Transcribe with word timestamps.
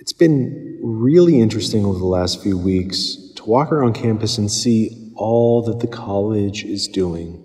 It's 0.00 0.14
been 0.14 0.78
really 0.82 1.42
interesting 1.42 1.84
over 1.84 1.98
the 1.98 2.06
last 2.06 2.42
few 2.42 2.56
weeks 2.56 3.18
to 3.36 3.44
walk 3.44 3.70
around 3.70 3.92
campus 3.92 4.38
and 4.38 4.50
see 4.50 5.12
all 5.14 5.60
that 5.64 5.80
the 5.80 5.86
college 5.86 6.64
is 6.64 6.88
doing 6.88 7.44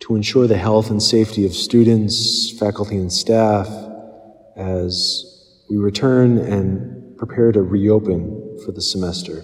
to 0.00 0.14
ensure 0.14 0.46
the 0.46 0.58
health 0.58 0.90
and 0.90 1.02
safety 1.02 1.46
of 1.46 1.54
students, 1.54 2.50
faculty, 2.58 2.96
and 2.96 3.10
staff 3.10 3.66
as 4.56 5.64
we 5.70 5.78
return 5.78 6.36
and 6.36 7.16
prepare 7.16 7.50
to 7.50 7.62
reopen 7.62 8.58
for 8.66 8.72
the 8.72 8.82
semester. 8.82 9.42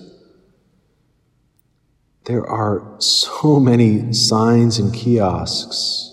There 2.24 2.46
are 2.46 2.96
so 2.98 3.58
many 3.58 4.12
signs 4.12 4.78
and 4.78 4.92
kiosks 4.92 6.10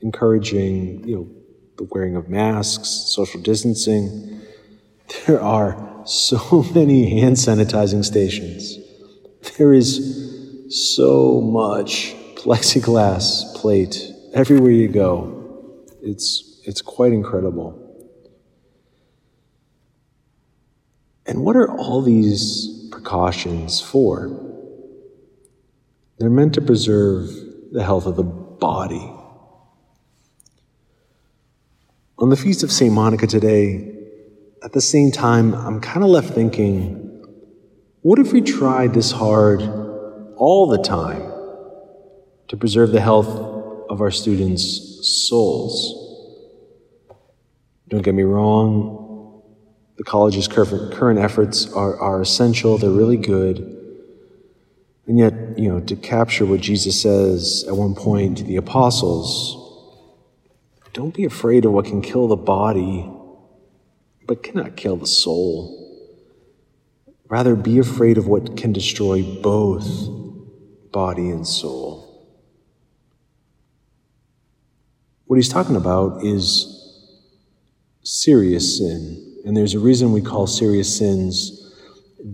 encouraging, 0.00 1.08
you 1.08 1.16
know, 1.16 1.28
the 1.76 1.88
wearing 1.90 2.14
of 2.14 2.28
masks, 2.28 2.88
social 2.88 3.40
distancing. 3.40 4.30
There 5.26 5.40
are 5.40 6.02
so 6.04 6.62
many 6.74 7.20
hand 7.20 7.36
sanitizing 7.36 8.04
stations. 8.04 8.78
There 9.56 9.72
is 9.72 10.66
so 10.68 11.40
much 11.40 12.14
plexiglass 12.36 13.54
plate 13.54 14.10
everywhere 14.34 14.70
you 14.70 14.88
go. 14.88 15.82
It's, 16.02 16.60
it's 16.64 16.82
quite 16.82 17.12
incredible. 17.12 17.80
And 21.26 21.42
what 21.42 21.56
are 21.56 21.70
all 21.70 22.02
these 22.02 22.88
precautions 22.90 23.80
for? 23.80 24.40
They're 26.18 26.28
meant 26.28 26.54
to 26.54 26.60
preserve 26.60 27.30
the 27.72 27.82
health 27.82 28.06
of 28.06 28.16
the 28.16 28.22
body. 28.22 29.10
On 32.18 32.28
the 32.28 32.36
Feast 32.36 32.62
of 32.62 32.70
St. 32.70 32.92
Monica 32.92 33.26
today, 33.26 33.94
at 34.64 34.72
the 34.72 34.80
same 34.80 35.12
time, 35.12 35.54
I'm 35.54 35.80
kind 35.80 36.02
of 36.02 36.10
left 36.10 36.30
thinking 36.30 37.02
what 38.00 38.18
if 38.18 38.32
we 38.32 38.42
tried 38.42 38.92
this 38.92 39.10
hard 39.10 39.62
all 40.36 40.66
the 40.66 40.82
time 40.82 41.22
to 42.48 42.56
preserve 42.56 42.90
the 42.90 43.00
health 43.00 43.28
of 43.88 44.00
our 44.00 44.10
students' 44.10 45.26
souls? 45.26 46.00
Don't 47.88 48.02
get 48.02 48.14
me 48.14 48.24
wrong, 48.24 49.42
the 49.96 50.04
college's 50.04 50.48
current 50.48 51.18
efforts 51.18 51.72
are, 51.72 51.98
are 51.98 52.20
essential, 52.20 52.76
they're 52.76 52.90
really 52.90 53.16
good. 53.16 53.58
And 55.06 55.18
yet, 55.18 55.58
you 55.58 55.68
know, 55.68 55.80
to 55.80 55.96
capture 55.96 56.44
what 56.44 56.60
Jesus 56.60 57.00
says 57.00 57.64
at 57.68 57.76
one 57.76 57.94
point 57.94 58.38
to 58.38 58.44
the 58.44 58.56
apostles, 58.56 59.60
don't 60.92 61.14
be 61.14 61.24
afraid 61.24 61.64
of 61.64 61.72
what 61.72 61.84
can 61.86 62.02
kill 62.02 62.28
the 62.28 62.36
body, 62.36 63.10
but 64.26 64.42
cannot 64.42 64.76
kill 64.76 64.96
the 64.96 65.06
soul. 65.06 65.80
Rather, 67.28 67.54
be 67.56 67.78
afraid 67.78 68.18
of 68.18 68.26
what 68.26 68.56
can 68.56 68.72
destroy 68.72 69.22
both 69.22 70.08
body 70.92 71.30
and 71.30 71.46
soul. 71.46 72.28
What 75.26 75.36
he's 75.36 75.48
talking 75.48 75.76
about 75.76 76.22
is 76.24 76.70
serious 78.02 78.78
sin. 78.78 79.40
And 79.44 79.56
there's 79.56 79.74
a 79.74 79.78
reason 79.78 80.12
we 80.12 80.20
call 80.20 80.46
serious 80.46 80.96
sins 80.96 81.60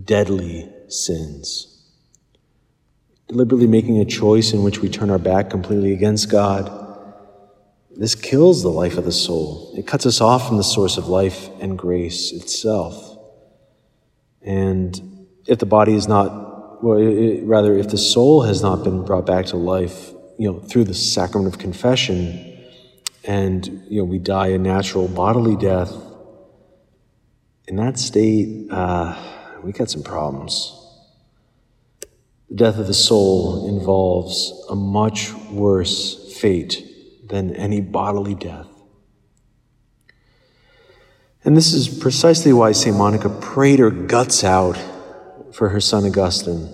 deadly 0.05 0.69
sins 0.87 1.71
deliberately 3.31 3.67
making 3.67 3.97
a 3.99 4.05
choice 4.05 4.51
in 4.51 4.61
which 4.61 4.79
we 4.79 4.89
turn 4.89 5.09
our 5.09 5.17
back 5.17 5.49
completely 5.49 5.93
against 5.93 6.29
God, 6.29 6.69
this 8.01 8.15
kills 8.15 8.63
the 8.63 8.69
life 8.69 8.97
of 8.97 9.05
the 9.05 9.11
soul. 9.11 9.71
It 9.77 9.85
cuts 9.85 10.07
us 10.07 10.21
off 10.21 10.47
from 10.47 10.57
the 10.57 10.63
source 10.63 10.97
of 10.97 11.07
life 11.07 11.49
and 11.59 11.77
grace 11.77 12.31
itself. 12.31 13.15
And 14.41 15.27
if 15.45 15.59
the 15.59 15.67
body 15.67 15.93
is 15.93 16.07
not, 16.07 16.83
well, 16.83 16.97
it, 16.97 17.43
rather, 17.43 17.77
if 17.77 17.89
the 17.89 17.99
soul 17.99 18.41
has 18.41 18.63
not 18.63 18.83
been 18.83 19.05
brought 19.05 19.27
back 19.27 19.45
to 19.47 19.57
life, 19.57 20.09
you 20.39 20.51
know, 20.51 20.59
through 20.59 20.85
the 20.85 20.95
sacrament 20.95 21.53
of 21.53 21.59
confession, 21.59 22.57
and 23.23 23.67
you 23.87 23.99
know, 23.99 24.05
we 24.05 24.17
die 24.17 24.47
a 24.47 24.57
natural 24.57 25.07
bodily 25.07 25.55
death, 25.55 25.93
in 27.67 27.75
that 27.75 27.99
state, 27.99 28.65
uh, 28.71 29.15
we 29.61 29.73
got 29.73 29.91
some 29.91 30.01
problems. 30.01 30.75
The 32.49 32.55
death 32.55 32.79
of 32.79 32.87
the 32.87 32.95
soul 32.95 33.69
involves 33.69 34.65
a 34.71 34.75
much 34.75 35.31
worse 35.51 36.35
fate 36.39 36.87
than 37.31 37.55
any 37.55 37.79
bodily 37.81 38.35
death. 38.35 38.67
And 41.43 41.57
this 41.57 41.73
is 41.73 41.87
precisely 41.87 42.53
why 42.53 42.73
St. 42.73 42.95
Monica 42.95 43.29
prayed 43.29 43.79
her 43.79 43.89
guts 43.89 44.43
out 44.43 44.77
for 45.53 45.69
her 45.69 45.79
son 45.79 46.05
Augustine, 46.05 46.69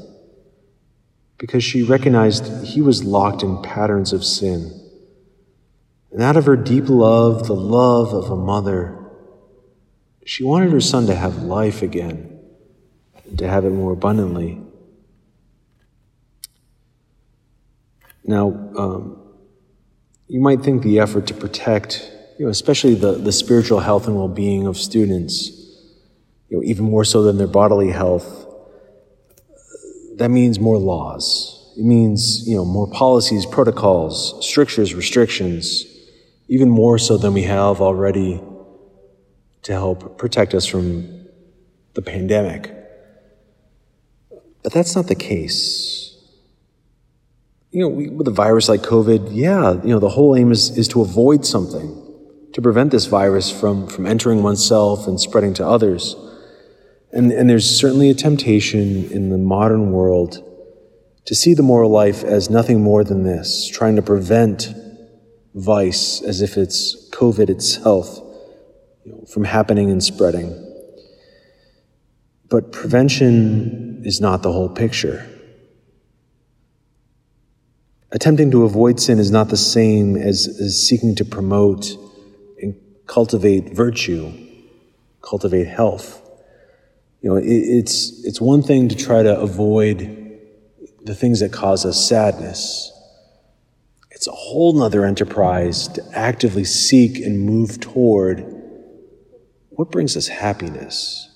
because 1.38 1.64
she 1.64 1.84
recognized 1.84 2.66
he 2.66 2.82
was 2.82 3.04
locked 3.04 3.44
in 3.44 3.62
patterns 3.62 4.12
of 4.12 4.26
sin. 4.26 4.74
And 6.12 6.22
out 6.22 6.36
of 6.36 6.46
her 6.46 6.58
deep 6.58 6.90
love, 6.90 7.48
the 7.48 7.54
love 7.54 8.14
of 8.14 8.32
a 8.32 8.36
mother, 8.36 8.98
she 10.26 10.44
wanted 10.44 10.72
her 10.72 10.82
son 10.82 11.06
to 11.06 11.16
have 11.16 11.44
life 11.44 11.82
again, 11.82 12.40
and 13.26 13.38
to 13.38 13.48
have 13.48 13.64
it 13.64 13.70
more 13.70 13.94
abundantly. 13.94 14.60
Now, 18.26 18.50
um, 18.78 19.27
you 20.28 20.42
might 20.42 20.62
think 20.62 20.84
the 20.84 21.00
effort 21.00 21.28
to 21.28 21.34
protect, 21.34 22.12
you 22.38 22.46
know, 22.46 22.52
especially 22.52 22.96
the, 22.96 23.14
the 23.14 23.32
spiritual 23.32 23.80
health 23.80 24.08
and 24.08 24.16
well 24.16 24.28
being 24.28 24.68
of 24.68 24.78
students, 24.78 25.50
you 26.50 26.58
know, 26.58 26.64
even 26.64 26.86
more 26.86 27.06
so 27.06 27.24
than 27.24 27.38
their 27.38 27.48
bodily 27.48 27.92
health, 27.92 28.46
that 30.16 30.30
means 30.30 30.60
more 30.60 30.78
laws. 30.78 31.74
It 31.78 31.86
means, 31.86 32.48
you 32.48 32.56
know, 32.56 32.66
more 32.66 32.88
policies, 32.88 33.46
protocols, 33.46 34.46
strictures, 34.46 34.96
restrictions, 34.96 35.86
even 36.48 36.70
more 36.70 36.98
so 36.98 37.18
than 37.18 37.34
we 37.34 37.44
have 37.44 37.82
already 37.82 38.42
to 39.64 39.72
help 39.72 40.18
protect 40.18 40.54
us 40.54 40.66
from 40.66 41.28
the 41.94 42.02
pandemic. 42.02 42.74
But 44.64 44.74
that's 44.74 44.96
not 44.96 45.08
the 45.08 45.16
case 45.16 46.07
you 47.78 47.84
know, 47.84 47.90
we, 47.90 48.10
with 48.10 48.28
a 48.28 48.32
virus 48.32 48.70
like 48.70 48.82
COVID, 48.82 49.30
yeah, 49.34 49.74
you 49.84 49.90
know, 49.90 50.00
the 50.00 50.10
whole 50.10 50.36
aim 50.36 50.52
is, 50.52 50.76
is 50.76 50.88
to 50.88 51.02
avoid 51.02 51.46
something, 51.46 51.94
to 52.54 52.60
prevent 52.60 52.90
this 52.90 53.06
virus 53.06 53.52
from, 53.52 53.86
from 53.86 54.08
entering 54.08 54.42
oneself 54.42 55.08
and 55.08 55.20
spreading 55.20 55.54
to 55.54 55.68
others. 55.68 56.16
And, 57.12 57.32
and 57.32 57.48
there's 57.48 57.70
certainly 57.70 58.10
a 58.10 58.16
temptation 58.16 59.12
in 59.12 59.30
the 59.30 59.38
modern 59.38 59.92
world 59.92 60.44
to 61.26 61.36
see 61.36 61.54
the 61.54 61.62
moral 61.62 61.92
life 61.92 62.24
as 62.24 62.50
nothing 62.50 62.82
more 62.82 63.04
than 63.04 63.22
this, 63.22 63.70
trying 63.70 63.96
to 63.96 64.02
prevent 64.02 64.74
vice 65.54 66.20
as 66.24 66.42
if 66.42 66.58
it's 66.58 67.08
COVID 67.12 67.48
itself 67.48 68.20
you 69.06 69.12
know, 69.12 69.24
from 69.26 69.44
happening 69.44 69.92
and 69.92 70.04
spreading. 70.04 70.50
But 72.50 72.72
prevention 72.72 74.02
is 74.04 74.20
not 74.20 74.42
the 74.42 74.52
whole 74.52 74.70
picture. 74.70 75.30
Attempting 78.12 78.52
to 78.52 78.64
avoid 78.64 79.00
sin 79.00 79.20
is 79.20 79.32
not 79.32 79.50
the 79.50 79.58
same 79.58 80.16
as, 80.16 80.48
as 80.62 80.88
seeking 80.88 81.14
to 81.16 81.26
promote 81.26 81.90
and 82.62 82.76
cultivate 83.06 83.74
virtue, 83.74 84.32
cultivate 85.22 85.68
health. 85.68 86.22
You 87.22 87.32
know, 87.32 87.36
it, 87.36 87.46
it's, 87.46 88.24
it's 88.24 88.40
one 88.40 88.64
thing 88.64 88.88
to 88.88 88.96
try 88.96 89.24
to 89.24 89.38
avoid 89.38 90.40
the 91.04 91.16
things 91.16 91.42
that 91.42 91.52
cause 91.52 91.86
us 91.86 92.08
sadness. 92.08 92.94
It's 94.12 94.28
a 94.28 94.32
whole 94.32 94.72
nother 94.74 95.04
enterprise 95.04 95.90
to 95.90 96.04
actively 96.14 96.64
seek 96.64 97.20
and 97.20 97.42
move 97.42 97.80
toward 97.82 98.46
what 99.70 99.92
brings 99.92 100.16
us 100.16 100.28
happiness. 100.28 101.30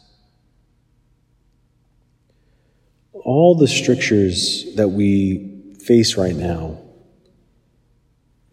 All 3.11 3.55
the 3.55 3.67
strictures 3.67 4.73
that 4.75 4.87
we 4.87 5.50
face 5.85 6.17
right 6.17 6.35
now, 6.35 6.77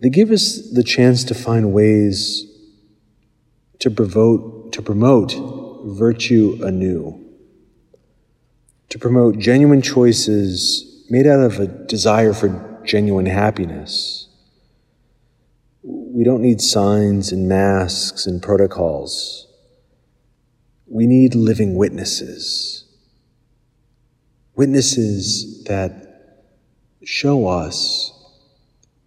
they 0.00 0.08
give 0.08 0.30
us 0.30 0.70
the 0.70 0.82
chance 0.82 1.24
to 1.24 1.34
find 1.34 1.72
ways 1.72 2.44
to 3.80 3.90
promote, 3.90 4.72
to 4.72 4.82
promote 4.82 5.34
virtue 5.84 6.58
anew, 6.62 7.24
to 8.88 8.98
promote 8.98 9.38
genuine 9.38 9.82
choices 9.82 11.06
made 11.10 11.26
out 11.26 11.40
of 11.40 11.58
a 11.58 11.66
desire 11.66 12.32
for 12.32 12.80
genuine 12.84 13.26
happiness. 13.26 14.28
We 15.82 16.24
don't 16.24 16.42
need 16.42 16.60
signs 16.60 17.32
and 17.32 17.48
masks 17.48 18.26
and 18.26 18.42
protocols. 18.42 19.46
We 20.86 21.06
need 21.06 21.34
living 21.34 21.76
witnesses. 21.76 22.84
Witnesses 24.54 25.64
that 25.64 26.07
show 27.04 27.46
us 27.46 28.12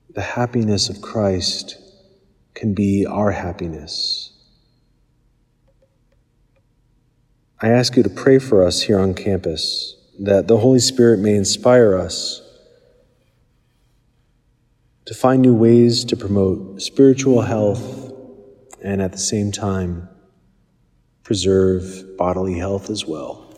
the 0.10 0.22
happiness 0.22 0.90
of 0.90 1.02
Christ 1.02 1.78
can 2.54 2.74
be 2.74 3.06
our 3.06 3.32
happiness. 3.32 4.34
I 7.62 7.70
ask 7.70 7.96
you 7.96 8.04
to 8.04 8.10
pray 8.10 8.40
for 8.40 8.66
us 8.66 8.82
here 8.82 9.00
on 9.00 9.14
campus, 9.14 9.96
that 10.20 10.48
the 10.48 10.58
Holy 10.58 10.80
Spirit 10.80 11.20
may 11.20 11.36
inspire 11.36 11.96
us 11.96 12.42
to 15.06 15.14
find 15.14 15.42
new 15.42 15.54
ways 15.54 16.04
to 16.06 16.16
promote 16.18 16.82
spiritual 16.82 17.42
health 17.42 18.14
and 18.84 19.02
at 19.02 19.12
the 19.12 19.18
same 19.18 19.52
time 19.52 20.10
preserve 21.24 22.18
bodily 22.18 22.58
health 22.58 22.90
as 22.90 23.06
well. 23.06 23.51